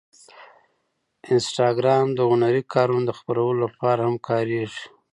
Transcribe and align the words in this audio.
انسټاګرام 1.31 2.07
د 2.13 2.19
هنري 2.29 2.63
کارونو 2.73 3.05
د 3.07 3.11
خپرولو 3.19 3.57
لپاره 3.65 4.01
هم 4.07 4.15
کارېږي. 4.27 4.83